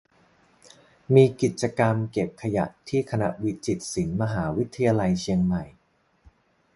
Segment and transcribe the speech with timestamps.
[1.15, 5.63] "มีกิจกรรม "เก็บขยะ" ที่คณะวิจิตรศิลป์ มหาวิทยาลัยเชียงใหม่"